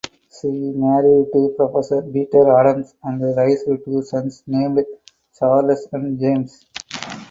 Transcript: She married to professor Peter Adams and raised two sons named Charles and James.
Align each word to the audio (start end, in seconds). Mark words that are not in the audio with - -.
She 0.35 0.47
married 0.47 1.27
to 1.31 1.53
professor 1.55 2.01
Peter 2.01 2.51
Adams 2.59 2.95
and 3.03 3.21
raised 3.37 3.67
two 3.85 4.01
sons 4.01 4.41
named 4.47 4.83
Charles 5.37 5.85
and 5.91 6.19
James. 6.19 6.65